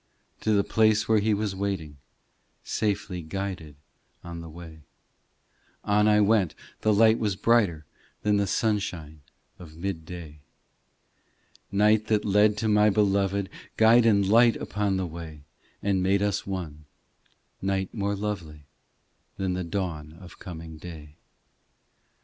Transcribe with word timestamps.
To 0.39 0.51
the 0.53 0.63
place 0.63 1.07
where 1.07 1.19
He 1.19 1.31
was 1.35 1.55
waiting, 1.55 1.97
Safely 2.63 3.21
guided 3.21 3.75
on 4.23 4.39
the 4.41 4.49
way 4.49 4.81
On 5.83 6.07
I 6.07 6.19
went; 6.21 6.55
the 6.79 6.91
light 6.91 7.19
was 7.19 7.35
brighter 7.35 7.85
Than 8.23 8.37
the 8.37 8.47
sunshine 8.47 9.21
of 9.59 9.77
mid 9.77 10.03
day. 10.03 10.39
Night 11.71 12.07
that 12.07 12.25
led 12.25 12.57
to 12.57 12.67
my 12.67 12.89
Beloved, 12.89 13.47
Guide 13.77 14.07
and 14.07 14.27
light 14.27 14.55
upon 14.55 14.97
the 14.97 15.05
way 15.05 15.43
And 15.83 16.01
made 16.01 16.23
us 16.23 16.47
one; 16.47 16.85
night 17.61 17.93
more 17.93 18.15
lovely 18.15 18.65
Than 19.37 19.53
the 19.53 19.63
dawn 19.63 20.13
of 20.13 20.39
coming 20.39 20.77
day. 20.77 21.17